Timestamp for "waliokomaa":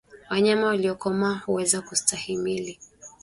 0.67-1.41